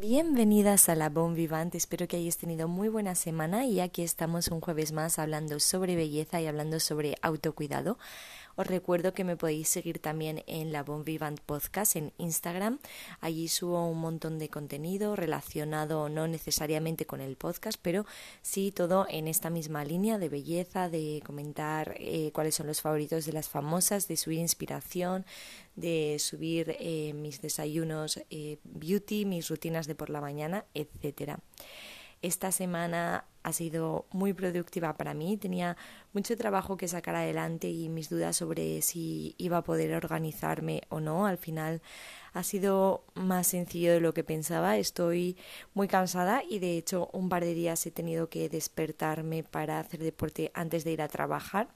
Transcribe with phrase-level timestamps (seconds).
[0.00, 4.46] Bienvenidas a La Bon Vivante, espero que hayáis tenido muy buena semana y aquí estamos
[4.48, 7.98] un jueves más hablando sobre belleza y hablando sobre autocuidado.
[8.56, 12.78] Os recuerdo que me podéis seguir también en la Bon Vivant Podcast en Instagram.
[13.20, 18.04] Allí subo un montón de contenido relacionado no necesariamente con el podcast, pero
[18.42, 23.24] sí todo en esta misma línea de belleza, de comentar eh, cuáles son los favoritos
[23.24, 25.24] de las famosas, de subir inspiración,
[25.76, 31.40] de subir eh, mis desayunos eh, beauty, mis rutinas de por la mañana, etcétera.
[32.22, 35.36] Esta semana ha sido muy productiva para mí.
[35.36, 35.76] Tenía
[36.12, 41.00] mucho trabajo que sacar adelante y mis dudas sobre si iba a poder organizarme o
[41.00, 41.26] no.
[41.26, 41.82] Al final
[42.32, 44.78] ha sido más sencillo de lo que pensaba.
[44.78, 45.36] Estoy
[45.74, 50.00] muy cansada y de hecho un par de días he tenido que despertarme para hacer
[50.00, 51.68] deporte antes de ir a trabajar.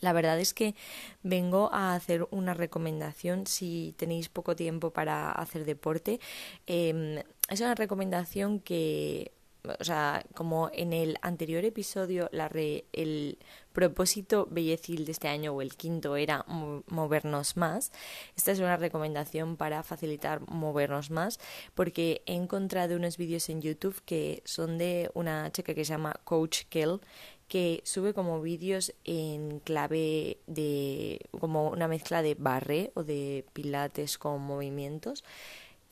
[0.00, 0.74] La verdad es que
[1.22, 6.18] vengo a hacer una recomendación si tenéis poco tiempo para hacer deporte.
[6.66, 9.30] Em, es una recomendación que
[9.78, 12.50] o sea, como en el anterior episodio, la
[12.92, 13.38] el
[13.72, 17.92] propósito bellecil de este año o el quinto era movernos más,
[18.36, 21.38] esta es una recomendación para facilitar movernos más
[21.74, 26.14] porque he encontrado unos vídeos en YouTube que son de una chica que se llama
[26.24, 27.00] Coach Kell
[27.48, 34.18] que sube como vídeos en clave de como una mezcla de barre o de pilates
[34.18, 35.22] con movimientos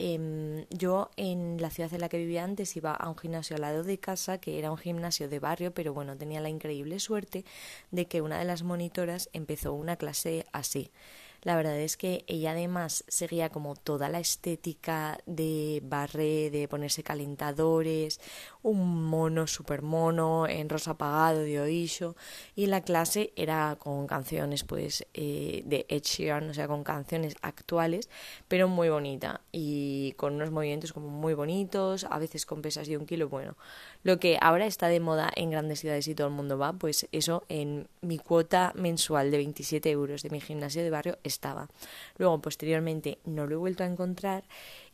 [0.03, 3.61] Em, yo en la ciudad en la que vivía antes iba a un gimnasio al
[3.61, 7.45] lado de casa, que era un gimnasio de barrio, pero bueno, tenía la increíble suerte
[7.91, 10.91] de que una de las monitoras empezó una clase así.
[11.43, 17.03] La verdad es que ella además seguía como toda la estética de barré, de ponerse
[17.03, 18.21] calentadores,
[18.63, 22.17] un mono super mono en rosa apagado de Oisho
[22.55, 27.37] y la clase era con canciones pues eh, de Ed Sheeran, o sea con canciones
[27.43, 28.09] actuales
[28.49, 32.97] pero muy bonita y con unos movimientos como muy bonitos, a veces con pesas de
[32.97, 33.57] un kilo, bueno,
[34.03, 37.07] lo que ahora está de moda en grandes ciudades y todo el mundo va, pues
[37.13, 41.69] eso en mi cuota mensual de 27 euros de mi gimnasio de barrio estaba.
[42.17, 44.45] Luego, posteriormente, no lo he vuelto a encontrar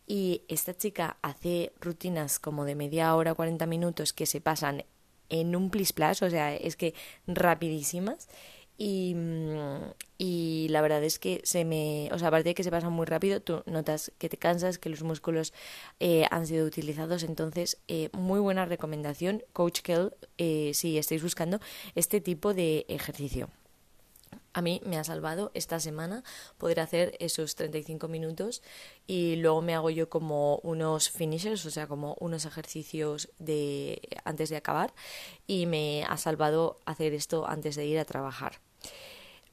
[0.06, 4.84] y esta chica hace rutinas como de media hora, 40 minutos que se pasan
[5.28, 6.94] en un plis plas, o sea, es que
[7.26, 8.28] rapidísimas
[8.78, 12.70] y, mm, y la verdad es que se me, o sea, aparte de que se
[12.70, 15.52] pasa muy rápido, tú notas que te cansas, que los músculos
[16.00, 21.60] eh, han sido utilizados, entonces eh, muy buena recomendación, Coach Kell, eh, si estáis buscando
[21.94, 23.48] este tipo de ejercicio.
[24.56, 26.24] A mí me ha salvado esta semana
[26.56, 28.62] poder hacer esos 35 minutos
[29.06, 34.48] y luego me hago yo como unos finishers, o sea, como unos ejercicios de antes
[34.48, 34.94] de acabar
[35.46, 38.62] y me ha salvado hacer esto antes de ir a trabajar.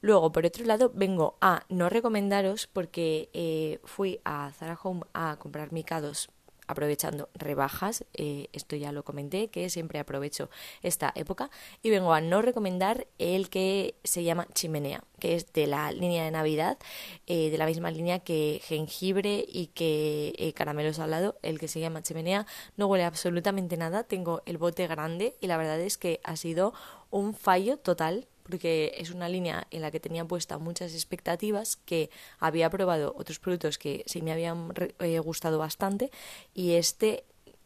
[0.00, 5.36] Luego, por otro lado, vengo a no recomendaros porque eh, fui a Zara Home a
[5.38, 6.30] comprar micados
[6.66, 10.50] aprovechando rebajas, eh, esto ya lo comenté, que siempre aprovecho
[10.82, 11.50] esta época,
[11.82, 16.24] y vengo a no recomendar el que se llama chimenea, que es de la línea
[16.24, 16.78] de Navidad,
[17.26, 21.80] eh, de la misma línea que jengibre y que eh, caramelo salado, el que se
[21.80, 26.20] llama chimenea, no huele absolutamente nada, tengo el bote grande y la verdad es que
[26.24, 26.74] ha sido
[27.10, 32.10] un fallo total porque es una línea en la que tenía puesta muchas expectativas, que
[32.38, 36.10] había probado otros productos que sí me habían eh, gustado bastante
[36.54, 37.24] y este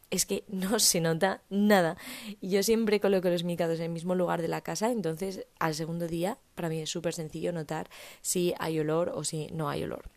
[0.09, 1.97] es que no se nota nada.
[2.41, 6.07] Yo siempre coloco los micados en el mismo lugar de la casa, entonces al segundo
[6.07, 7.89] día para mí es súper sencillo notar
[8.21, 10.09] si hay olor o si no hay olor.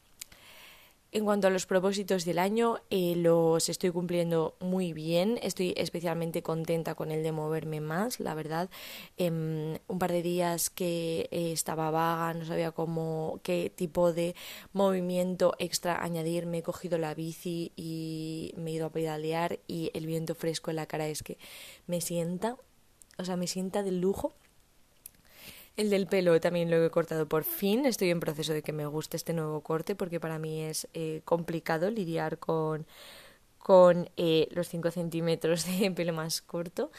[1.15, 5.39] En cuanto a los propósitos del año, eh, los estoy cumpliendo muy bien.
[5.43, 8.71] Estoy especialmente contenta con el de moverme más, la verdad.
[9.19, 14.35] Em, un par de días que eh, estaba vaga, no sabía cómo, qué tipo de
[14.73, 16.47] movimiento extra añadir.
[16.47, 20.71] Me he cogido la bici y me he ido a pedalear y el viento fresco
[20.71, 21.37] en la cara es que
[21.87, 22.57] me sienta,
[23.19, 24.33] o sea, me sienta de lujo
[25.77, 27.87] el del pelo también lo he cortado por fin.
[27.87, 31.23] Estoy en proceso de que me guste este nuevo corte porque para mí es eh,
[31.25, 32.87] complicado lidiar con,
[33.59, 36.91] con eh, los 5 centímetros de pelo más corto.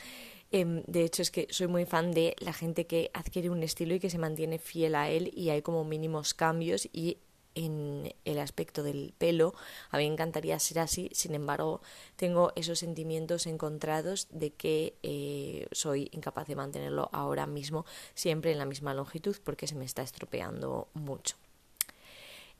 [0.51, 3.95] Em, de hecho, es que soy muy fan de la gente que adquiere un estilo
[3.95, 7.17] y que se mantiene fiel a él y hay como mínimos cambios y
[7.55, 9.53] en el aspecto del pelo.
[9.91, 11.81] A mí me encantaría ser así, sin embargo,
[12.15, 18.57] tengo esos sentimientos encontrados de que eh, soy incapaz de mantenerlo ahora mismo siempre en
[18.57, 21.37] la misma longitud porque se me está estropeando mucho.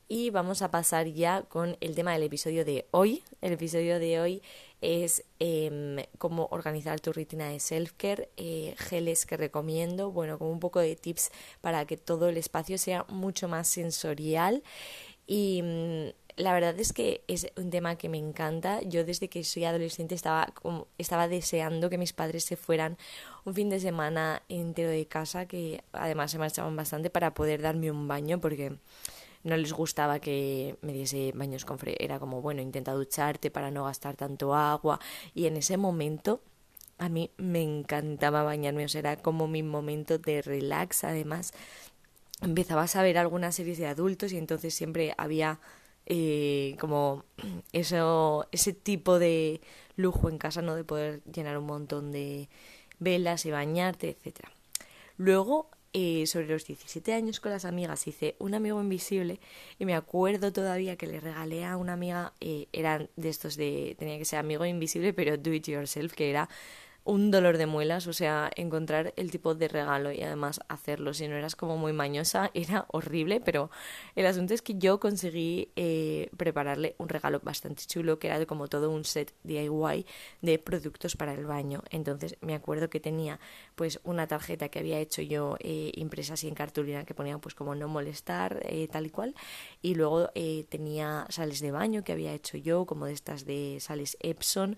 [0.08, 3.22] Y vamos a pasar ya con el tema del episodio de hoy.
[3.40, 4.42] El episodio de hoy
[4.80, 10.60] es em, cómo organizar tu rutina de self-care, eh, geles que recomiendo, bueno, como un
[10.60, 11.30] poco de tips
[11.60, 14.62] para que todo el espacio sea mucho más sensorial
[15.26, 18.82] y mm, la verdad es que es un tema que me encanta.
[18.82, 22.98] Yo desde que soy adolescente estaba, como, estaba deseando que mis padres se fueran
[23.44, 27.90] un fin de semana entero de casa, que además se marchaban bastante para poder darme
[27.90, 28.76] un baño porque
[29.44, 31.94] no les gustaba que me diese baños con frío.
[31.98, 34.98] Era como, bueno, intenta ducharte para no gastar tanto agua.
[35.34, 36.40] Y en ese momento
[36.98, 41.04] a mí me encantaba bañarme, o sea, era como mi momento de relax.
[41.04, 41.52] Además,
[42.40, 45.60] empezabas a ver algunas series de adultos y entonces siempre había
[46.06, 47.24] eh, como
[47.72, 49.60] eso, ese tipo de
[49.96, 50.74] lujo en casa, ¿no?
[50.74, 52.48] De poder llenar un montón de
[52.98, 54.50] velas y bañarte, etcétera.
[55.16, 59.38] Luego eh, sobre los 17 años con las amigas hice un amigo invisible
[59.78, 63.94] y me acuerdo todavía que le regalé a una amiga, eh, eran de estos de,
[63.96, 66.48] tenía que ser amigo invisible, pero do it yourself, que era
[67.04, 71.12] un dolor de muelas, o sea, encontrar el tipo de regalo y además hacerlo.
[71.12, 73.70] Si no eras como muy mañosa, era horrible, pero
[74.16, 78.68] el asunto es que yo conseguí eh, prepararle un regalo bastante chulo, que era como
[78.68, 80.06] todo un set DIY
[80.40, 81.82] de productos para el baño.
[81.90, 83.38] Entonces me acuerdo que tenía
[83.74, 87.54] pues una tarjeta que había hecho yo eh, impresa así en cartulina que ponía pues
[87.54, 89.34] como no molestar, eh, tal y cual.
[89.82, 90.30] Y luego
[90.68, 94.76] tenía sales de baño que había hecho yo, como de estas de sales Epson,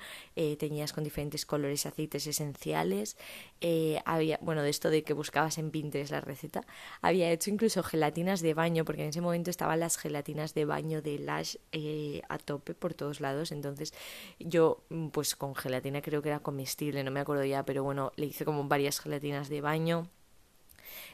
[0.58, 3.16] tenías con diferentes colores aceites esenciales,
[3.60, 6.64] eh, había, bueno, de esto de que buscabas en Pinterest la receta,
[7.02, 11.02] había hecho incluso gelatinas de baño, porque en ese momento estaban las gelatinas de baño
[11.02, 13.92] de Lash eh, a tope por todos lados, entonces
[14.38, 18.12] yo mm, pues con gelatina creo que era comestible, no me acuerdo ya, pero bueno,
[18.14, 20.08] le hice como varias gelatinas de baño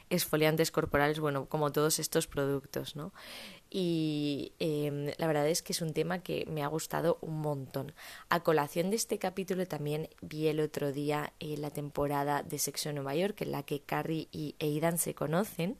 [0.09, 3.13] esfoliantes corporales, bueno, como todos estos productos, ¿no?
[3.69, 7.93] Y em, la verdad es que es un tema que me ha gustado un montón.
[8.29, 12.89] A colación de este capítulo también vi el otro día eh, la temporada de Sexo
[12.89, 15.77] en Nueva York, en la que Carrie y Aidan se conocen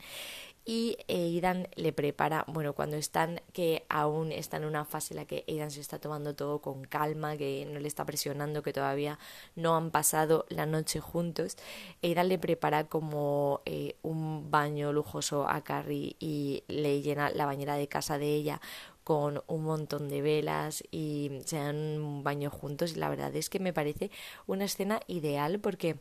[0.65, 5.25] y Aidan le prepara, bueno, cuando están, que aún está en una fase en la
[5.25, 9.19] que Aidan se está tomando todo con calma, que no le está presionando, que todavía
[9.55, 11.57] no han pasado la noche juntos,
[12.01, 17.75] Aidan le prepara como eh, un baño lujoso a Carrie y le llena la bañera
[17.75, 18.61] de casa de ella
[19.03, 22.93] con un montón de velas y se dan un baño juntos.
[22.93, 24.11] Y la verdad es que me parece
[24.47, 25.97] una escena ideal porque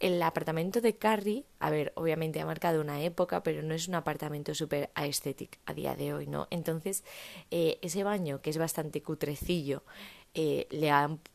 [0.00, 3.94] el apartamento de Carrie, a ver, obviamente ha marcado una época, pero no es un
[3.94, 6.48] apartamento súper aesthetic a día de hoy, ¿no?
[6.50, 7.04] Entonces,
[7.50, 9.82] eh, ese baño, que es bastante cutrecillo,
[10.32, 10.68] eh,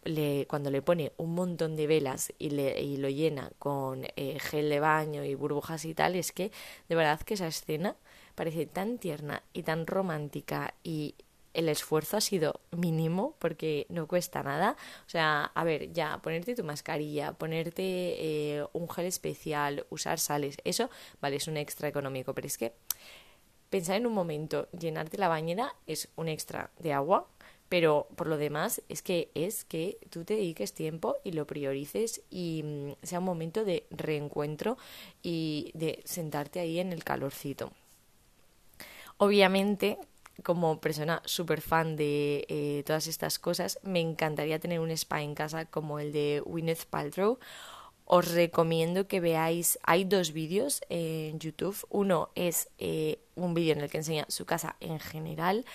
[0.06, 4.40] le, cuando le pone un montón de velas y, le, y lo llena con eh,
[4.40, 6.52] gel de baño y burbujas y tal, es que
[6.90, 7.96] de verdad que esa escena
[8.36, 11.16] parece tan tierna y tan romántica y
[11.56, 14.76] el esfuerzo ha sido mínimo porque no cuesta nada.
[15.06, 20.58] O sea, a ver, ya ponerte tu mascarilla, ponerte eh, un gel especial, usar sales,
[20.64, 20.90] eso,
[21.22, 22.74] vale, es un extra económico, pero es que
[23.70, 27.28] pensar en un momento, llenarte la bañera es un extra de agua,
[27.70, 32.22] pero por lo demás es que es que tú te dediques tiempo y lo priorices
[32.30, 34.78] y mm, sea un momento de reencuentro
[35.24, 37.72] y de sentarte ahí en el calorcito.
[39.18, 39.98] Obviamente
[40.44, 45.36] como persona súper fan de eh, todas estas cosas, me encantaría tener un spa en
[45.36, 47.40] casa como el de Gwyneth Paltrow.
[48.08, 51.76] Os recomiendo que veáis, hay dos vídeos en YouTube.
[51.90, 55.66] Uno es eh, un vídeo en el que enseña su casa en general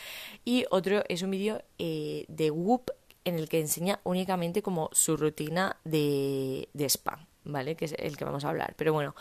[0.45, 2.93] y otro es un vídeo eh, de Whoop
[3.25, 7.75] en el que enseña únicamente como su rutina de, de spa, ¿vale?
[7.75, 8.75] Que es el que vamos a hablar.
[8.77, 9.15] Pero bueno,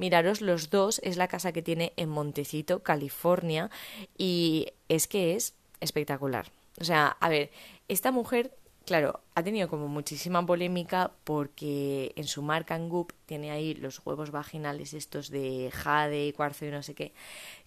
[0.00, 3.70] Miraros los dos, es la casa que tiene en Montecito, California,
[4.16, 6.50] y es que es espectacular.
[6.80, 7.50] O sea, a ver,
[7.86, 8.50] esta mujer,
[8.86, 14.00] claro, ha tenido como muchísima polémica porque en su marca en Goop tiene ahí los
[14.06, 17.12] huevos vaginales estos de jade, cuarzo y no sé qué,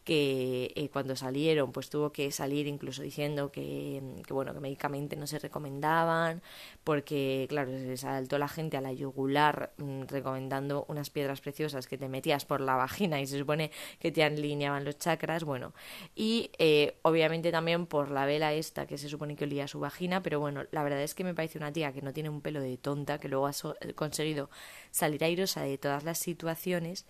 [0.03, 5.27] que eh, cuando salieron pues tuvo que salir incluso diciendo que, bueno que médicamente no
[5.27, 6.41] se recomendaban
[6.83, 11.98] porque claro se saltó la gente a la yugular mm, recomendando unas piedras preciosas que
[11.98, 15.74] te metías por la vagina y se supone que te alineaban los chakras bueno.
[16.15, 20.22] Y eh, obviamente también por la vela esta que se supone que olía su vagina
[20.22, 22.60] pero bueno la verdad es que me parece una tía que no tiene un pelo
[22.62, 23.53] de tonta que luego ha
[23.95, 24.50] conseguido
[24.91, 27.05] salir airosa de todas las situaciones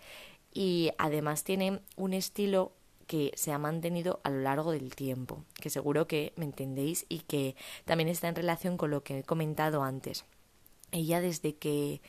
[0.54, 2.72] y además tiene un estilo
[3.06, 7.20] que se ha mantenido a lo largo del tiempo, que seguro que me entendéis y
[7.20, 10.24] que también está en relación con lo que he comentado antes.
[10.92, 12.00] Ella desde que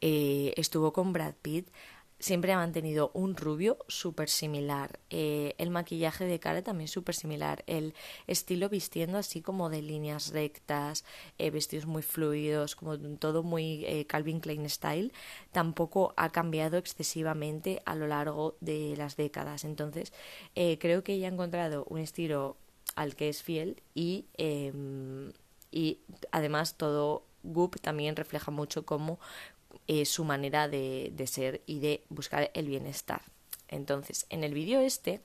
[0.00, 1.68] eh, estuvo con Brad Pitt
[2.24, 4.98] siempre ha mantenido un rubio súper similar.
[5.10, 7.62] Eh, el maquillaje de cara también súper similar.
[7.66, 7.92] El
[8.26, 11.04] estilo vistiendo así como de líneas rectas,
[11.36, 15.12] eh, vestidos muy fluidos, como todo muy eh, Calvin Klein style,
[15.52, 19.64] tampoco ha cambiado excesivamente a lo largo de las décadas.
[19.64, 20.14] Entonces,
[20.54, 22.56] creo que ella ha encontrado un estilo
[22.96, 25.34] al que es fiel y, em,
[25.70, 25.98] y
[26.32, 29.18] además todo Goop también refleja mucho cómo
[29.86, 33.20] eh, su manera de, ser y de buscar el bienestar.
[33.68, 35.20] Entonces, en el vídeo este,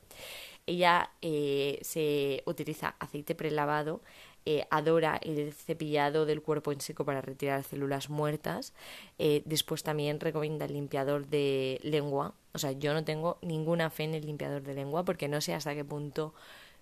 [0.68, 4.02] ella eh, se utiliza aceite prelavado,
[4.46, 8.74] eh, adora el cepillado del cuerpo en seco para retirar células muertas,
[9.18, 14.16] después también recomienda el limpiador de lengua, o sea, yo no tengo ninguna fe en
[14.16, 16.34] el limpiador de lengua porque no sé hasta qué punto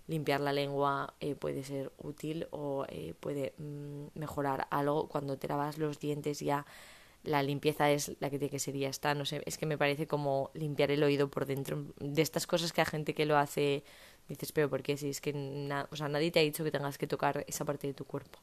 [0.08, 2.86] limpiar la lengua puede ser útil o
[3.20, 6.64] puede mm, mejorar algo cuando te lavas los dientes ya
[7.28, 9.14] la limpieza es la que tiene que ser está.
[9.14, 11.84] No sé, es que me parece como limpiar el oído por dentro.
[12.00, 13.84] De estas cosas que hay gente que lo hace,
[14.28, 14.96] dices, pero ¿por qué?
[14.96, 15.32] Si es que
[15.90, 18.38] o sea, nadie te ha dicho que tengas que tocar esa parte de tu cuerpo.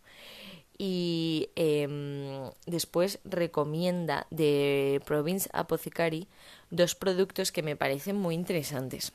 [0.78, 6.28] Y em, después recomienda de Province Apothecary
[6.70, 9.14] dos productos que me parecen muy interesantes.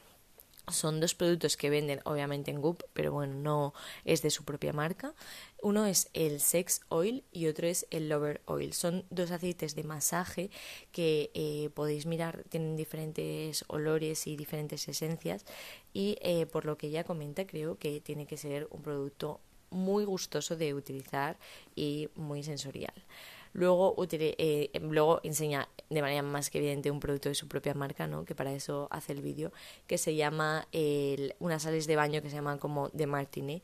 [0.69, 3.75] Son dos productos que venden obviamente en Goop, pero bueno, no
[4.05, 5.15] es de su propia marca.
[5.63, 8.73] Uno es el Sex Oil y otro es el Lover Oil.
[8.73, 10.51] Son dos aceites de masaje
[10.93, 15.45] que eh, podéis mirar, tienen diferentes olores y diferentes esencias
[15.93, 19.41] y eh, por lo que ella comenta creo que tiene que ser un producto
[19.71, 21.39] muy gustoso de utilizar
[21.75, 22.95] y muy sensorial.
[23.53, 28.07] Luego, eh, luego enseña de manera más que evidente un producto de su propia marca,
[28.07, 28.25] ¿no?
[28.25, 29.53] que para eso hace el vídeo,
[29.87, 33.63] que se llama el, unas sales de baño que se llaman como de Martini.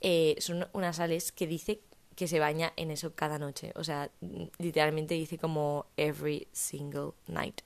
[0.00, 1.80] Eh, son unas sales que dice
[2.14, 3.72] que se baña en eso cada noche.
[3.76, 4.10] O sea,
[4.58, 7.62] literalmente dice como every single night.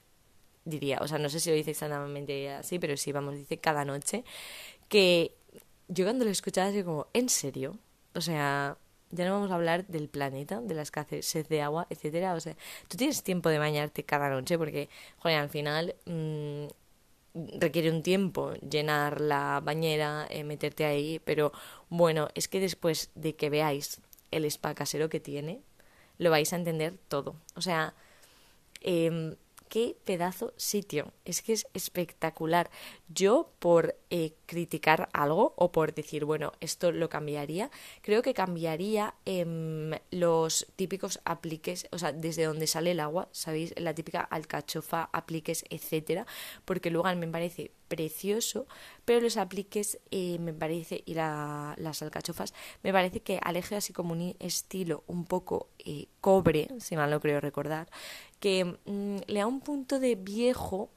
[0.63, 3.85] Diría, o sea, no sé si lo dice exactamente así, pero sí, vamos, dice cada
[3.85, 4.23] noche.
[4.87, 5.35] Que
[5.87, 7.77] yo cuando lo escuchaba así como, ¿en serio?
[8.13, 8.77] O sea,
[9.11, 12.33] ya no vamos a hablar del planeta, de la escasez de agua, etcétera.
[12.33, 12.55] O sea,
[12.87, 16.65] tú tienes tiempo de bañarte cada noche porque, joder, al final mm,
[17.59, 21.51] requiere un tiempo llenar la bañera, eh, meterte ahí, pero
[21.89, 25.61] bueno, es que después de que veáis el spa casero que tiene,
[26.17, 27.35] lo vais a entender todo.
[27.55, 27.93] O sea,
[28.81, 29.35] eh,
[29.69, 31.11] qué pedazo sitio.
[31.25, 32.69] Es que es espectacular.
[33.09, 37.71] Yo por eh, criticar algo o por decir, bueno, esto lo cambiaría,
[38.01, 43.73] creo que cambiaría em, los típicos apliques, o sea, desde donde sale el agua, ¿sabéis?
[43.77, 46.25] La típica alcachofa, apliques, etcétera,
[46.65, 48.67] porque luego me parece precioso,
[49.05, 54.11] pero los apliques eh, me parece, y las alcachofas, me parece que aleje así como
[54.11, 57.89] un estilo un poco eh, cobre, si mal no creo recordar,
[58.41, 60.89] que mm, le da un punto de viejo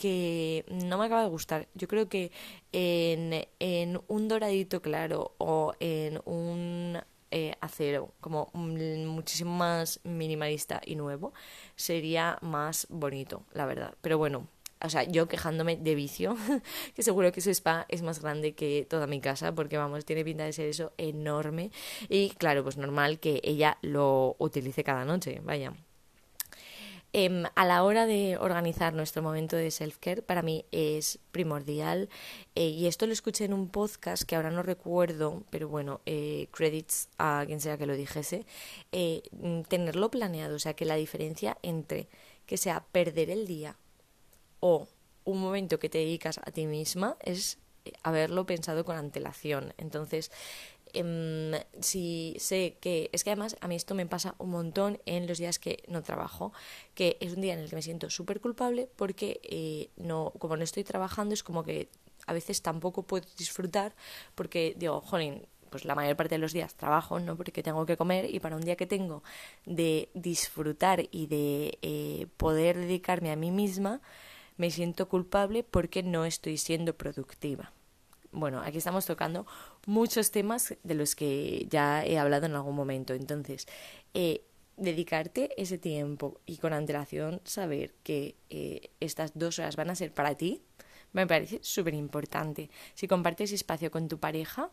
[0.00, 1.68] que no me acaba de gustar.
[1.74, 2.32] Yo creo que
[2.72, 6.98] en, un doradito claro o en un
[7.30, 11.34] eh, acero como muchísimo más minimalista y nuevo
[11.76, 13.94] sería más bonito, la verdad.
[14.00, 14.48] Pero bueno,
[14.82, 16.34] o sea, yo quejándome de vicio,
[16.96, 20.24] que seguro que su spa es más grande que toda mi casa, porque vamos, tiene
[20.24, 21.72] pinta de ser eso enorme.
[22.08, 25.74] Y claro, pues normal que ella lo utilice cada noche, vaya.
[27.12, 32.08] Em, a la hora de organizar nuestro momento de self-care, para mí es primordial,
[32.54, 36.46] eh, y esto lo escuché en un podcast que ahora no recuerdo, pero bueno, eh,
[36.52, 38.46] credits a quien sea que lo dijese,
[38.92, 39.22] eh,
[39.68, 42.08] tenerlo planeado, o sea, que la diferencia entre
[42.46, 43.76] que sea perder el día
[44.60, 44.86] o
[45.24, 47.58] un momento que te dedicas a ti misma es
[48.02, 49.74] haberlo pensado con antelación.
[49.78, 50.30] Entonces,
[50.94, 55.26] em, si sé que es que además a mí esto me pasa un montón en
[55.26, 56.52] los días que no trabajo,
[56.94, 60.56] que es un día en el que me siento súper culpable porque eh, no, como
[60.56, 61.88] no estoy trabajando es como que
[62.26, 63.94] a veces tampoco puedo disfrutar
[64.34, 67.36] porque digo, jolín, pues la mayor parte de los días trabajo, ¿no?
[67.36, 69.22] Porque tengo que comer y para un día que tengo
[69.64, 74.00] de disfrutar y de eh, poder dedicarme a mí misma,
[74.56, 77.72] me siento culpable porque no estoy siendo productiva.
[78.32, 79.46] Bueno, aquí estamos tocando
[79.86, 83.14] muchos temas de los que ya he hablado en algún momento.
[83.14, 83.66] Entonces,
[84.14, 84.44] eh,
[84.76, 90.12] dedicarte ese tiempo y con antelación saber que eh, estas dos horas van a ser
[90.12, 90.62] para ti,
[91.12, 92.70] me parece súper importante.
[92.94, 94.70] Si compartes espacio con tu pareja,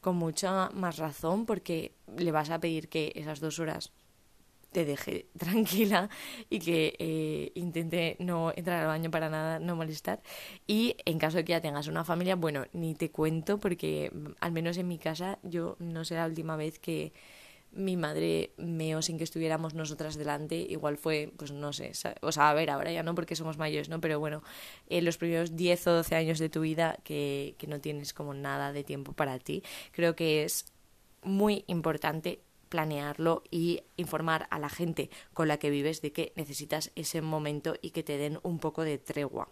[0.00, 3.92] con mucha más razón, porque le vas a pedir que esas dos horas
[4.74, 6.10] te deje tranquila
[6.50, 10.20] y que eh, intente no entrar al baño para nada, no molestar.
[10.66, 14.32] Y en caso de que ya tengas una familia, bueno, ni te cuento porque mm,
[14.40, 17.14] al menos en mi casa yo no sé la última vez que
[17.72, 21.90] mi madre meo sin que estuviéramos nosotras delante, igual fue, pues no sé,
[22.20, 24.00] o sea, a ver, ahora ya no porque somos mayores, ¿no?
[24.00, 24.44] Pero bueno,
[24.88, 28.32] en los primeros 10 o 12 años de tu vida que, que no tienes como
[28.32, 30.66] nada de tiempo para ti, creo que es
[31.24, 32.43] muy importante
[32.74, 37.76] planearlo y informar a la gente con la que vives de que necesitas ese momento
[37.80, 39.48] y que te den un poco de tregua.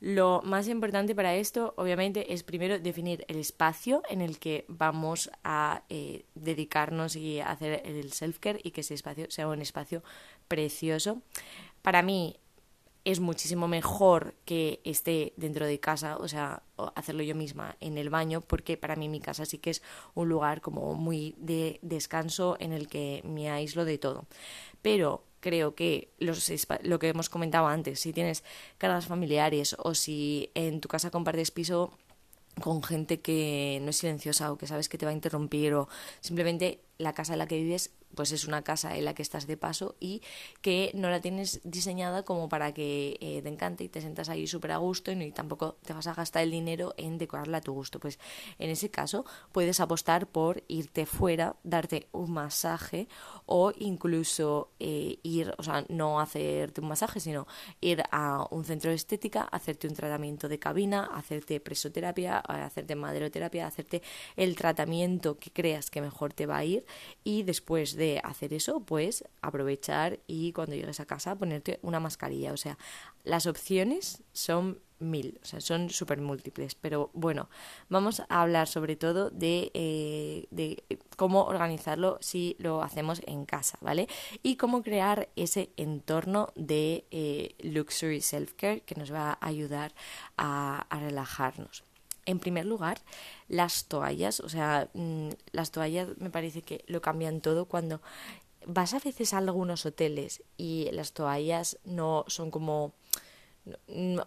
[0.00, 5.30] Lo más importante para esto, obviamente, es primero definir el espacio en el que vamos
[5.44, 10.02] a eh, dedicarnos y hacer el self-care y que ese espacio sea un espacio
[10.46, 11.22] precioso.
[11.80, 12.36] Para mí
[13.04, 16.62] es muchísimo mejor que esté dentro de casa, o sea,
[16.94, 19.82] hacerlo yo misma en el baño, porque para mí mi casa sí que es
[20.14, 24.26] un lugar como muy de descanso en el que me aíslo de todo.
[24.80, 26.50] Pero creo que los,
[26.82, 28.42] lo que hemos comentado antes, si tienes
[28.78, 31.92] cargas familiares o si en tu casa compartes piso
[32.60, 35.88] con gente que no es silenciosa o que sabes que te va a interrumpir o
[36.20, 39.46] simplemente la casa en la que vives pues es una casa en la que estás
[39.46, 40.22] de paso y
[40.60, 44.46] que no la tienes diseñada como para que eh, te encante y te sientas ahí
[44.46, 47.72] súper a gusto y, tampoco te vas a gastar el dinero en decorarla a tu
[47.72, 47.98] gusto.
[48.00, 48.18] Pues
[48.58, 53.08] en ese caso puedes apostar por irte fuera, darte un masaje
[53.46, 57.46] o incluso eh, ir, o sea, no hacerte un masaje, sino
[57.80, 63.66] ir a un centro de estética, hacerte un tratamiento de cabina, hacerte presoterapia, hacerte maderoterapia,
[63.66, 64.02] hacerte
[64.36, 66.84] el tratamiento que creas que mejor te va a ir
[67.22, 72.52] y después de hacer eso, pues aprovechar y cuando llegues a casa ponerte una mascarilla.
[72.52, 72.78] O sea,
[73.24, 76.74] las opciones son mil, o sea, son súper múltiples.
[76.74, 77.48] Pero bueno,
[77.88, 80.82] vamos a hablar sobre todo de, eh, de
[81.16, 84.08] cómo organizarlo si lo hacemos en casa, ¿vale?
[84.42, 89.94] Y cómo crear ese entorno de eh, luxury self-care que nos va a ayudar
[90.36, 91.84] a relajarnos.
[92.26, 93.00] En primer lugar,
[93.48, 98.00] las toallas, o sea, mm, las toallas me parece que lo cambian todo cuando
[98.66, 102.94] vas a veces a algunos hoteles y las toallas no son como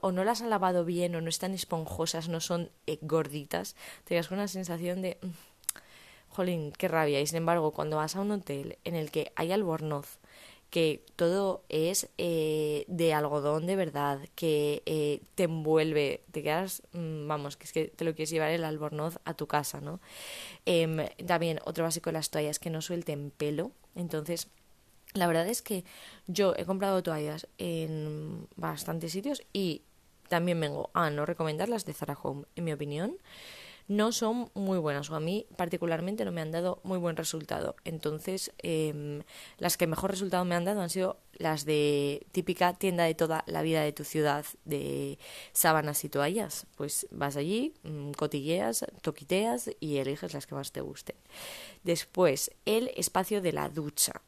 [0.01, 4.16] o no las han lavado bien o no están esponjosas, no son eh, gorditas, te
[4.16, 5.27] das una sensación de mm,
[6.30, 7.22] jolín, qué rabia.
[7.22, 10.20] Y sin embargo, cuando vas a un hotel en el que hay albornoz,
[10.69, 17.27] que todo es eh, de algodón de verdad, que eh, te envuelve, te quedas, mm,
[17.27, 20.00] vamos, que es que te lo quieres llevar el albornoz a tu casa, ¿no?
[20.65, 24.50] Em, también otro básico de las toallas que no suelten pelo, entonces
[25.13, 25.85] la verdad es que
[26.27, 29.83] yo he comprado toallas en bastantes sitios y
[30.27, 33.18] también vengo a no recomendarlas de Zara Home, en mi opinión
[33.87, 37.75] no son muy buenas o a mí particularmente no me han dado muy buen resultado.
[37.85, 39.23] Entonces, em,
[39.57, 43.43] las que mejor resultado me han dado han sido las de típica tienda de toda
[43.47, 45.19] la vida de tu ciudad de
[45.53, 46.67] sábanas y toallas.
[46.75, 51.15] Pues vas allí, mm, cotilleas, toquiteas y eliges las que más te gusten.
[51.83, 54.21] Después, el espacio de la ducha.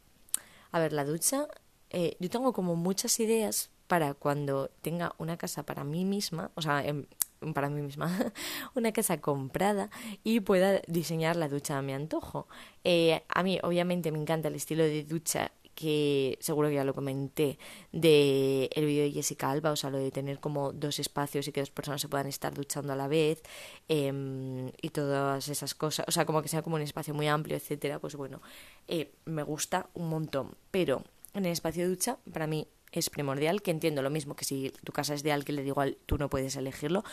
[0.71, 1.47] A ver, la ducha,
[1.89, 6.61] eh, yo tengo como muchas ideas para cuando tenga una casa para mí misma, o
[6.61, 7.07] sea, em,
[7.54, 8.10] para mí misma,
[8.75, 9.89] una casa comprada
[10.23, 12.47] y pueda diseñar la ducha a mi antojo.
[12.84, 16.93] Eh, a mí, obviamente, me encanta el estilo de ducha que seguro que ya lo
[16.93, 17.58] comenté
[17.93, 21.54] de el vídeo de Jessica Alba, o sea, lo de tener como dos espacios y
[21.54, 23.41] que dos personas se puedan estar duchando a la vez
[23.88, 27.56] em, y todas esas cosas, o sea, como que sea como un espacio muy amplio,
[27.56, 28.41] etcétera, pues bueno,
[28.89, 31.02] eh, me gusta un montón, pero
[31.34, 34.71] en el espacio de ducha, para mí es primordial, que entiendo lo mismo que si
[34.84, 37.04] tu casa es de alquiler, igual tú no puedes elegirlo,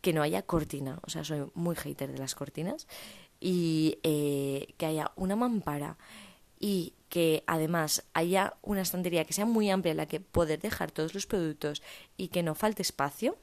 [0.00, 2.86] que no haya cortina, o sea, soy muy hater de las cortinas,
[3.40, 5.98] y eh, que haya una mampara
[6.58, 10.90] y que además haya una estantería que sea muy amplia en la que poder dejar
[10.90, 11.82] todos los productos
[12.16, 13.36] y que no falte espacio,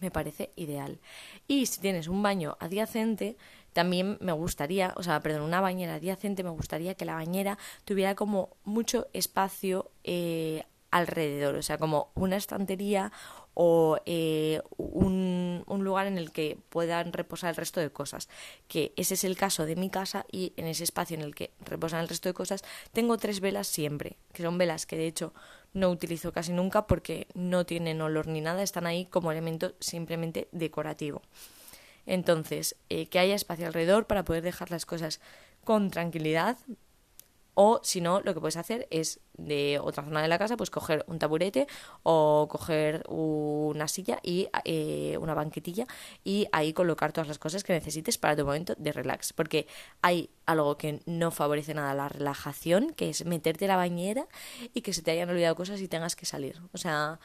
[0.00, 1.00] me parece ideal.
[1.48, 3.36] Y si tienes un baño adyacente,
[3.72, 8.14] también me gustaría, o sea, perdón, una bañera adyacente, me gustaría que la bañera tuviera
[8.14, 13.12] como mucho espacio eh, alrededor, o sea, como una estantería
[13.54, 18.28] o eh, un, un, lugar en el que puedan reposar el resto de cosas.
[18.68, 21.50] Que ese es el caso de mi casa y en ese espacio en el que
[21.60, 25.34] reposan el resto de cosas tengo tres velas siempre, que son velas que de hecho
[25.72, 30.48] no utilizo casi nunca porque no tienen olor ni nada, están ahí como elemento simplemente
[30.52, 31.22] decorativo.
[32.06, 35.20] Entonces, eh, que haya espacio alrededor para poder dejar las cosas
[35.64, 36.56] con tranquilidad,
[37.60, 40.70] o si no, lo que puedes hacer es de otra zona de la casa, pues
[40.70, 41.66] coger un taburete
[42.04, 45.88] o coger una silla y eh, una banquetilla
[46.22, 49.32] y ahí colocar todas las cosas que necesites para tu momento de relax.
[49.32, 49.66] Porque
[50.02, 54.28] hay algo que no favorece nada la relajación, que es meterte a la bañera
[54.72, 56.62] y que se te hayan olvidado cosas y tengas que salir.
[56.72, 57.18] O sea,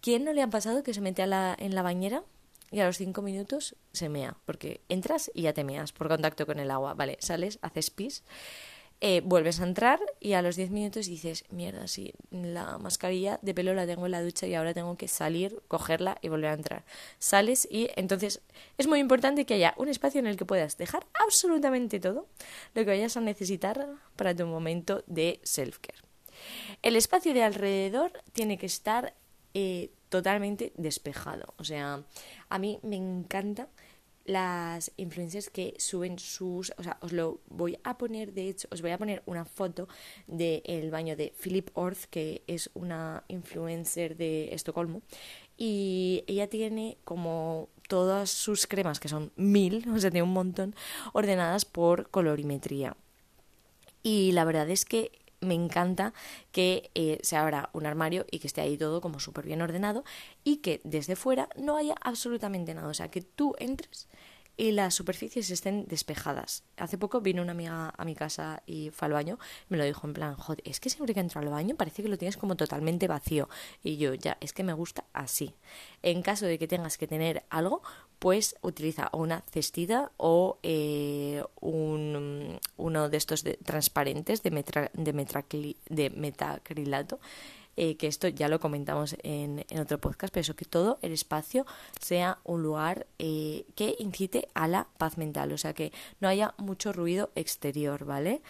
[0.00, 2.22] ¿quién no le ha pasado que se mete en la bañera
[2.70, 6.46] y a los cinco minutos se mea, porque entras y ya te meas por contacto
[6.46, 6.94] con el agua.
[6.94, 8.24] Vale, sales, haces pis,
[9.00, 13.52] eh, vuelves a entrar y a los diez minutos dices, mierda, sí, la mascarilla de
[13.52, 16.54] pelo la tengo en la ducha y ahora tengo que salir, cogerla y volver a
[16.54, 16.84] entrar.
[17.18, 18.40] Sales y entonces
[18.78, 22.26] es muy importante que haya un espacio en el que puedas dejar absolutamente todo
[22.74, 26.02] lo que vayas a necesitar para tu momento de self-care.
[26.82, 29.14] El espacio de alrededor tiene que estar
[29.52, 31.54] eh, totalmente despejado.
[31.58, 32.02] O sea,
[32.48, 33.68] a mí me encanta
[34.26, 38.82] las influencers que suben sus, o sea, os lo voy a poner, de hecho, os
[38.82, 39.88] voy a poner una foto
[40.26, 45.02] del baño de Philip Orth, que es una influencer de Estocolmo,
[45.56, 50.74] y ella tiene como todas sus cremas, que son mil, o sea, tiene un montón,
[51.12, 52.96] ordenadas por colorimetría.
[54.02, 55.10] Y la verdad es que
[55.46, 56.12] me encanta
[56.52, 60.04] que eh, se abra un armario y que esté ahí todo como súper bien ordenado
[60.44, 62.88] y que desde fuera no haya absolutamente nada.
[62.88, 64.08] O sea, que tú entres
[64.56, 66.64] y las superficies estén despejadas.
[66.76, 70.06] Hace poco vino una amiga a mi casa y fue al baño, me lo dijo
[70.06, 72.56] en plan, joder, es que siempre que entro al baño parece que lo tienes como
[72.56, 73.48] totalmente vacío.
[73.82, 75.54] Y yo, ya, es que me gusta así.
[76.02, 77.82] En caso de que tengas que tener algo,
[78.18, 86.10] pues utiliza una cestita o eh, un, uno de estos transparentes de, metra, de, de
[86.10, 87.20] metacrilato
[87.78, 91.12] eh, que esto ya lo comentamos en, en, otro podcast, pero eso que todo el
[91.12, 91.66] espacio
[92.00, 96.54] sea un lugar eh, que incite a la paz mental, o sea que no haya
[96.56, 98.40] mucho ruido exterior, ¿vale?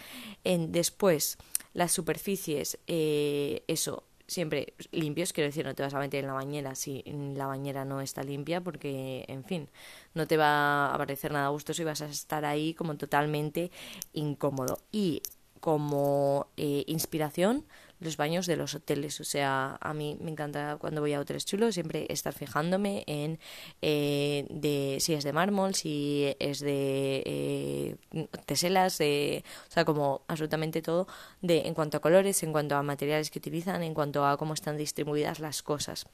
[0.45, 1.37] En, después,
[1.73, 6.33] las superficies, eh, eso, siempre limpios, quiero decir, no te vas a meter en la
[6.33, 7.03] bañera si
[7.35, 9.69] la bañera no está limpia, porque, en fin,
[10.13, 13.71] no te va a parecer nada gustoso y vas a estar ahí como totalmente
[14.13, 14.79] incómodo.
[14.91, 15.21] Y
[15.59, 17.65] como inspiración,
[17.99, 19.19] los baños de los hoteles.
[19.19, 23.39] O sea, a mí me encanta cuando voy a hoteles chulos siempre estar fijándome en
[23.81, 30.21] eh, de, si es de mármol, si es de eh, teselas, de, o sea, como
[30.27, 31.07] absolutamente todo
[31.41, 34.53] de en cuanto a colores, en cuanto a materiales que utilizan, en cuanto a cómo
[34.53, 36.07] están distribuidas las cosas.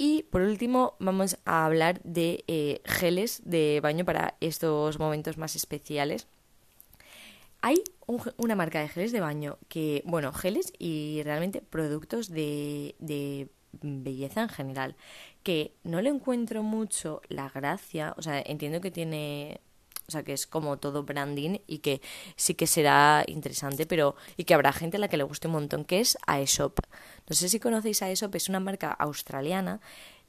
[0.00, 5.56] Y por último vamos a hablar de eh, geles de baño para estos momentos más
[5.56, 6.28] especiales.
[7.60, 7.82] Hay
[8.36, 14.42] una marca de geles de baño que, bueno, geles y realmente productos de, de belleza
[14.42, 14.96] en general,
[15.42, 19.60] que no le encuentro mucho la gracia, o sea, entiendo que tiene
[20.08, 22.00] o sea, que es como todo branding y que
[22.34, 25.52] sí que será interesante, pero y que habrá gente a la que le guste un
[25.52, 26.80] montón, que es Aesop.
[27.28, 29.80] No sé si conocéis Aesop, es una marca australiana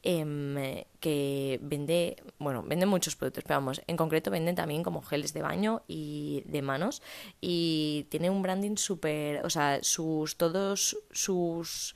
[0.02, 5.34] Em, que vende, bueno, vende muchos productos, pero vamos, en concreto venden también como geles
[5.34, 7.02] de baño y de manos
[7.42, 11.96] y tiene un branding súper, o sea, sus, todos sus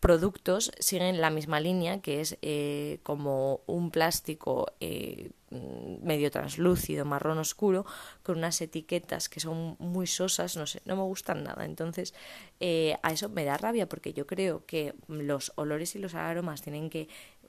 [0.00, 7.38] productos siguen la misma línea, que es eh, como un plástico eh, medio translúcido, marrón
[7.38, 7.84] oscuro,
[8.22, 11.64] con unas etiquetas que son muy sosas, no sé, no me gustan nada.
[11.64, 12.14] Entonces,
[12.60, 16.62] eh, a eso me da rabia porque yo creo que los olores y los aromas
[16.62, 17.08] tienen que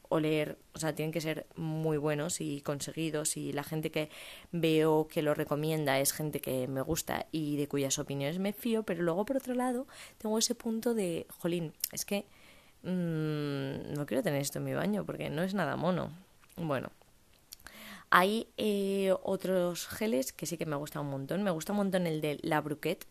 [0.09, 4.09] oler, o sea, tienen que ser muy buenos y conseguidos y la gente que
[4.51, 8.83] veo que lo recomienda es gente que me gusta y de cuyas opiniones me fío,
[8.83, 12.25] pero luego por otro lado tengo ese punto de, jolín, es que
[12.83, 16.11] mmm, no quiero tener esto en mi baño porque no es nada mono.
[16.57, 16.89] Bueno,
[18.11, 21.43] hay eh, otros geles que sí que me gusta un montón.
[21.43, 23.05] Me gusta un montón el de La Bruquette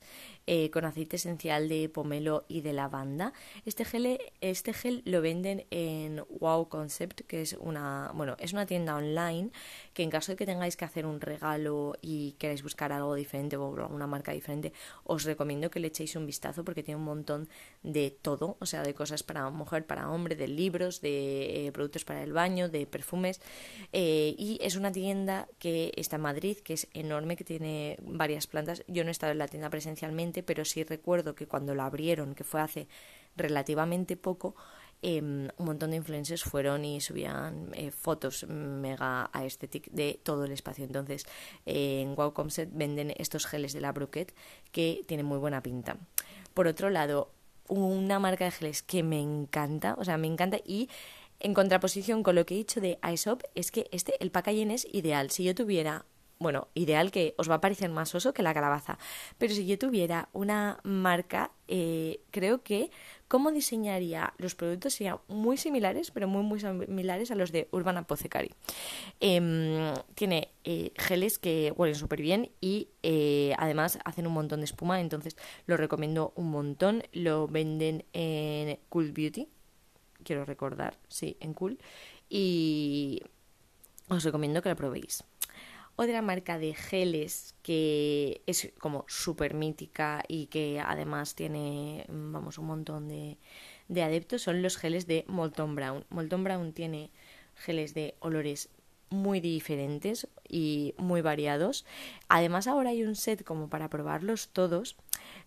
[0.47, 3.33] eh, con aceite esencial de pomelo y de lavanda.
[3.65, 8.67] Este gel, este gel lo venden en Wow Concept, que es una, bueno, es una
[8.67, 9.51] tienda online
[9.95, 13.57] que en caso de que tengáis que hacer un regalo y queráis buscar algo diferente
[13.57, 14.73] o alguna marca diferente,
[15.05, 17.49] os recomiendo que le echéis un vistazo porque tiene un montón
[17.83, 22.05] de todo, o sea, de cosas para mujer, para hombre, de libros, de eh, productos
[22.05, 23.41] para el baño, de perfumes.
[23.93, 28.83] y es una tienda que está en Madrid, que es enorme, que tiene varias plantas.
[28.89, 32.35] Yo no he estado en la tienda presencialmente, pero sí recuerdo que cuando la abrieron,
[32.35, 32.89] que fue hace
[33.37, 34.55] relativamente poco,
[35.01, 40.53] em, un montón de influencers fueron y subían eh, fotos mega aesthetic de todo el
[40.53, 40.85] espacio.
[40.85, 41.25] Entonces,
[41.67, 42.35] en Wow
[42.73, 44.35] venden estos geles de la Bruquette
[44.73, 45.97] que tienen muy buena pinta.
[46.55, 47.31] Por otro lado,
[47.69, 50.89] una marca de geles que me encanta, o sea, me encanta y
[51.41, 54.87] en contraposición con lo que he dicho de Aesop, es que este, el packaging es
[54.93, 55.31] ideal.
[55.31, 56.05] Si yo tuviera,
[56.39, 58.99] bueno, ideal que os va a parecer más oso que la calabaza,
[59.39, 62.91] pero si yo tuviera una marca, eh, creo que
[63.29, 67.99] cómo diseñaría los productos serían muy similares, pero muy, muy similares a los de Urban
[67.99, 68.53] Apothecary.
[69.21, 74.65] Em, tiene eh, geles que huelen súper bien y eh, además hacen un montón de
[74.65, 77.05] espuma, entonces lo recomiendo un montón.
[77.13, 79.49] Lo venden en Cool Beauty,
[80.29, 81.79] quiero recordar, sí, en Cool.
[82.29, 83.23] y
[84.09, 85.25] os recomiendo que la probéis.
[85.97, 92.67] Otra marca de geles que es como súper mítica y que además tiene, vamos, un
[92.67, 93.39] montón de,
[93.89, 96.05] de adeptos son los geles de Molton Brown.
[96.11, 97.11] Molton Brown tiene
[97.57, 98.69] geles de olores
[99.11, 101.85] muy diferentes y muy variados.
[102.29, 104.97] Además ahora hay un set como para probarlos todos.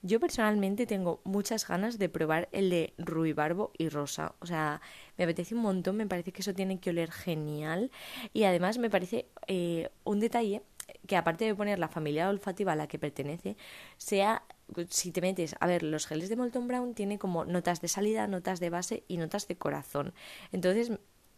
[0.02, 4.36] Yo personalmente tengo muchas ganas de probar el de ruibarbo y rosa.
[4.39, 4.82] O sea,
[5.17, 7.91] me apetece un montón, me parece que eso tiene que oler genial.
[8.34, 10.62] Y además me parece eh, un detalle
[11.08, 13.56] que aparte de poner la familia olfativa a la que pertenece,
[13.97, 14.43] sea
[14.89, 18.28] si te metes, a ver, los geles de Molton Brown tiene como notas de salida,
[18.28, 20.13] notas de base y notas de corazón.
[20.52, 20.91] Entonces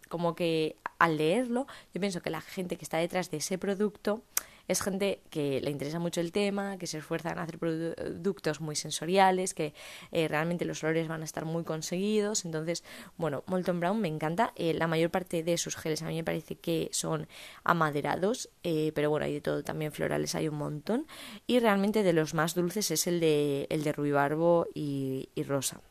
[0.09, 4.23] como que al leerlo, yo pienso que la gente que está detrás de ese producto
[4.67, 8.75] es gente que le interesa mucho el tema, que se esfuerza en hacer productos muy
[8.75, 9.73] sensoriales, que
[10.11, 12.45] eh, realmente los olores van a estar muy conseguidos.
[12.45, 12.83] Entonces,
[13.17, 14.53] bueno, Molton Brown me encanta.
[14.55, 17.27] Eh, la mayor parte de sus geles a mí me parece que son
[17.65, 21.07] amaderados, eh, pero bueno, hay de todo, también florales hay un montón.
[21.45, 25.81] Y realmente de los más dulces es el de, el de ruibarbo y rosa.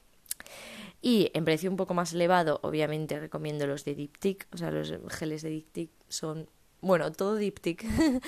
[1.03, 4.95] Y en precio un poco más elevado, obviamente recomiendo los de Diptyque, o sea, los
[5.11, 6.49] geles de Diptyque son
[6.83, 7.87] bueno, todo Diptyque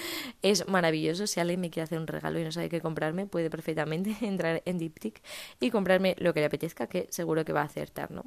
[0.42, 1.26] es maravilloso.
[1.26, 4.62] Si alguien me quiere hacer un regalo y no sabe qué comprarme, puede perfectamente entrar
[4.64, 5.22] en Diptyque
[5.60, 8.24] y comprarme lo que le apetezca, que seguro que va a acertar, ¿no?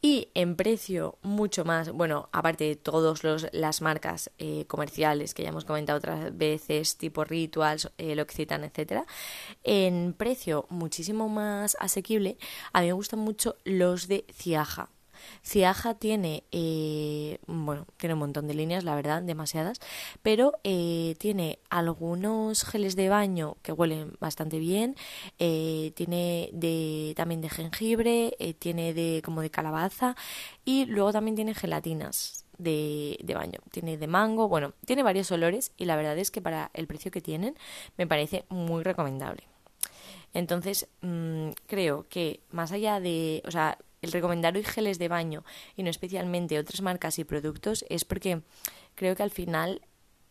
[0.00, 3.22] Y en precio mucho más, bueno, aparte de todas
[3.52, 9.06] las marcas eh, comerciales que ya hemos comentado otras veces, tipo Rituals, eh, L'Occitane, etcétera,
[9.62, 12.38] en precio muchísimo más asequible,
[12.72, 14.90] a mí me gustan mucho los de Ciaja.
[15.42, 19.80] Ciaja tiene, eh, bueno, tiene un montón de líneas, la verdad, demasiadas,
[20.22, 24.96] pero eh, tiene algunos geles de baño que huelen bastante bien,
[25.38, 30.16] eh, tiene de, también de jengibre, tiene de como de calabaza
[30.64, 33.58] y luego también tiene gelatinas de, de, baño.
[33.70, 37.10] Tiene de mango, bueno, tiene varios olores y la verdad es que para el precio
[37.10, 37.56] que tienen
[37.96, 39.44] me parece muy recomendable.
[40.34, 45.44] Entonces, mm, creo que más allá de, o sea, el recomendar hoy geles de baño
[45.76, 48.42] y no especialmente otras marcas y productos es porque
[48.94, 49.80] creo que al final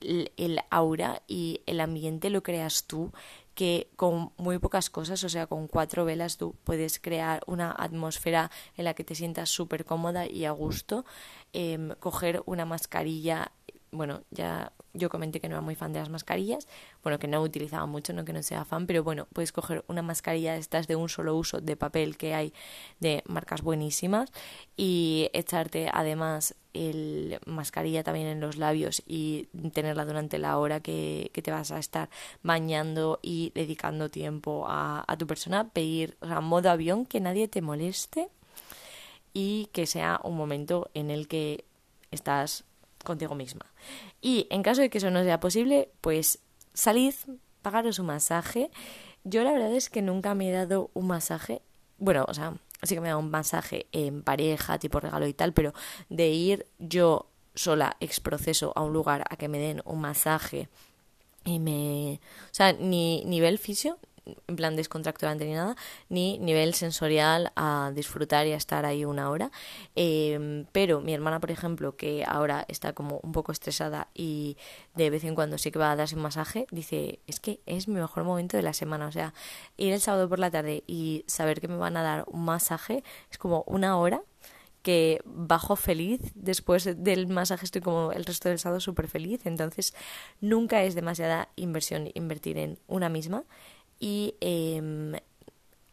[0.01, 3.11] el, aura y el ambiente lo creas tú
[3.53, 8.49] que con muy pocas cosas, o sea, con cuatro velas tú puedes crear una atmósfera
[8.77, 11.05] en la que te sientas súper cómoda y a gusto.
[11.53, 13.51] Em, coger una mascarilla,
[13.91, 16.67] bueno, ya yo comenté que no era muy fan de las mascarillas,
[17.03, 20.01] bueno, que no utilizaba mucho, no que no sea fan, pero bueno, puedes coger una
[20.01, 22.53] mascarilla de estas de un solo uso de papel que hay
[22.99, 24.31] de marcas buenísimas
[24.75, 31.29] y echarte además el mascarilla también en los labios y tenerla durante la hora que,
[31.33, 32.09] que te vas a estar
[32.43, 37.47] bañando y dedicando tiempo a, a tu persona, pedir, o sea, modo avión, que nadie
[37.47, 38.29] te moleste
[39.33, 41.65] y que sea un momento en el que
[42.11, 42.65] estás
[43.03, 43.65] contigo misma.
[44.21, 46.39] Y en caso de que eso no sea posible, pues
[46.73, 47.13] salid,
[47.61, 48.71] pagaros un masaje.
[49.23, 51.61] Yo la verdad es que nunca me he dado un masaje,
[51.97, 55.33] bueno, o sea, sí que me he dado un masaje en pareja, tipo regalo y
[55.33, 55.73] tal, pero
[56.09, 60.69] de ir yo sola ex proceso a un lugar a que me den un masaje
[61.43, 62.19] y me...
[62.45, 65.75] O sea, ni nivel fisio, en plan descontracturante ni nada,
[66.09, 69.51] ni nivel sensorial a disfrutar y a estar ahí una hora.
[69.95, 74.57] Em, pero mi hermana, por ejemplo, que ahora está como un poco estresada y
[74.95, 77.87] de vez en cuando sí que va a darse un masaje, dice, es que es
[77.87, 79.07] mi mejor momento de la semana.
[79.07, 79.33] O sea,
[79.77, 83.03] ir el sábado por la tarde y saber que me van a dar un masaje
[83.31, 84.21] es como una hora
[84.81, 89.93] que bajo feliz, después del masaje estoy como el resto del sábado súper feliz, entonces
[90.39, 93.43] nunca es demasiada inversión invertir en una misma
[94.01, 95.13] y em,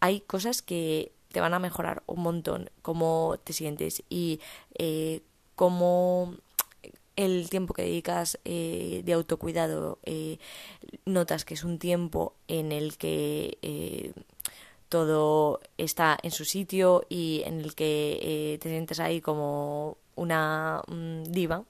[0.01, 4.40] hay cosas que te van a mejorar un montón cómo te sientes y
[4.79, 5.21] eh,
[5.55, 6.35] cómo
[7.18, 10.38] el tiempo que dedicas eh, de autocuidado eh,
[11.05, 14.12] notas que es un tiempo en el que eh,
[14.88, 21.25] todo está en su sitio y en el que te sientes ahí como una mm,
[21.25, 21.64] diva.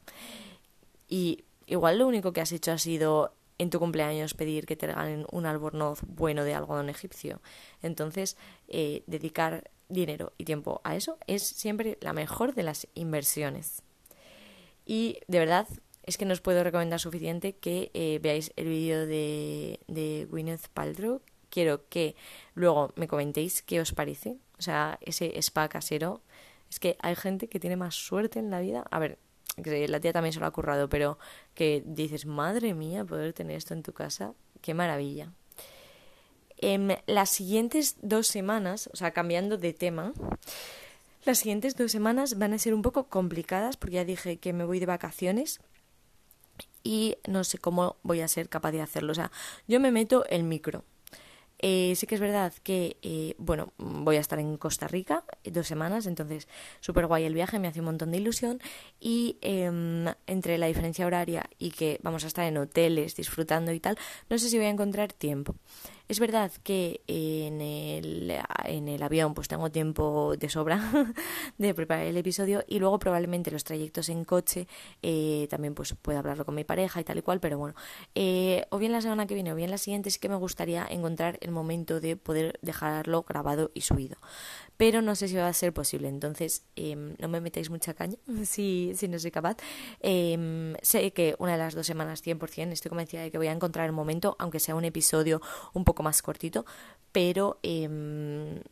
[1.08, 4.86] Y igual lo único que has hecho ha sido en tu cumpleaños pedir que te
[4.86, 7.40] regalen un albornoz bueno de algodón egipcio.
[7.82, 8.36] Entonces,
[8.68, 13.82] eh, dedicar dinero y tiempo a eso es siempre la mejor de las inversiones.
[14.86, 15.66] Y de verdad
[16.04, 20.68] es que no os puedo recomendar suficiente que eh, veáis el vídeo de, de Gwyneth
[20.68, 21.20] Paltrow.
[21.50, 22.16] Quiero que
[22.54, 24.38] luego me comentéis qué os parece.
[24.58, 26.22] O sea, ese spa casero.
[26.70, 28.84] Es que hay gente que tiene más suerte en la vida.
[28.90, 29.18] A ver,
[29.64, 31.18] la tía también se lo ha currado, pero
[31.54, 35.32] que dices, madre mía, poder tener esto en tu casa, qué maravilla.
[36.56, 40.12] En las siguientes dos semanas, o sea, cambiando de tema,
[41.24, 44.64] Las siguientes dos semanas van a ser un poco complicadas porque ya dije que me
[44.64, 45.60] voy de vacaciones
[46.82, 49.12] y no sé cómo voy a ser capaz de hacerlo.
[49.12, 49.30] O sea,
[49.66, 50.84] yo me meto el micro.
[51.58, 55.66] Eh, sí que es verdad que, eh, bueno, voy a estar en Costa Rica dos
[55.66, 56.46] semanas, entonces
[56.80, 58.60] súper guay el viaje, me hace un montón de ilusión
[59.00, 63.80] y em, entre la diferencia horaria y que vamos a estar en hoteles disfrutando y
[63.80, 63.98] tal,
[64.30, 65.54] no sé si voy a encontrar tiempo.
[66.08, 68.32] Es verdad que en el,
[68.64, 70.80] en el avión pues tengo tiempo de sobra
[71.58, 74.68] de preparar el episodio y luego probablemente los trayectos en coche
[75.02, 77.74] eh, también pues puedo hablarlo con mi pareja y tal y cual, pero bueno,
[78.14, 80.86] eh, o bien la semana que viene o bien la siguiente sí que me gustaría
[80.88, 84.16] encontrar el momento de poder dejarlo grabado y subido
[84.78, 86.08] pero no sé si va a ser posible.
[86.08, 89.58] Entonces, em, no me metáis mucha caña si, si no soy capaz.
[90.00, 93.52] Em, sé que una de las dos semanas 100% estoy convencida de que voy a
[93.52, 95.42] encontrar el momento, aunque sea un episodio
[95.74, 96.64] un poco más cortito,
[97.12, 97.58] pero...
[97.62, 98.62] Em,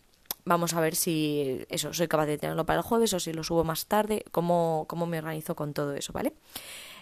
[0.48, 3.42] vamos a ver si eso soy capaz de tenerlo para el jueves o si lo
[3.42, 6.34] subo más tarde, cómo, cómo me organizo con todo eso, ¿vale?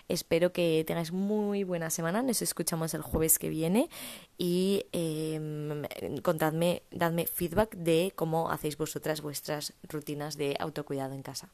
[0.08, 2.22] Espero que tengáis muy buena semana.
[2.22, 3.88] Nos escuchamos el jueves que viene
[4.38, 5.82] y em,
[6.22, 11.50] contadme, dadme feedback de cómo hacéis vosotras vuestras rutinas de autocuidado en casa.